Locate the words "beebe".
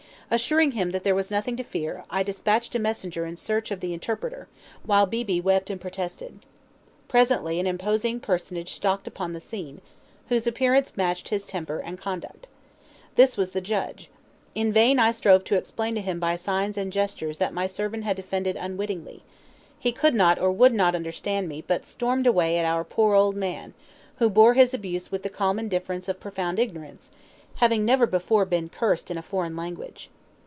5.05-5.41